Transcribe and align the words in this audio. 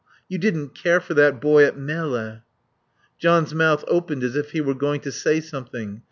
You 0.27 0.39
didn't 0.39 0.73
care 0.73 0.99
for 0.99 1.13
that 1.13 1.39
boy 1.39 1.63
at 1.63 1.77
Melle" 1.77 2.41
John's 3.19 3.53
mouth 3.53 3.83
opened 3.87 4.23
as 4.23 4.35
if 4.35 4.49
he 4.49 4.59
were 4.59 4.73
going 4.73 5.01
to 5.01 5.11
say 5.11 5.39
something. 5.39 5.99